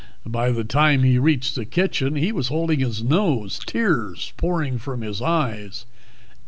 By 0.25 0.49
the 0.51 0.63
time 0.63 1.03
he 1.03 1.19
reached 1.19 1.53
the 1.53 1.63
kitchen 1.63 2.15
he 2.15 2.31
was 2.31 2.47
holding 2.47 2.79
his 2.79 3.03
nose, 3.03 3.59
tears 3.63 4.33
pouring 4.35 4.79
from 4.79 5.01
his 5.01 5.21
eyes. 5.21 5.85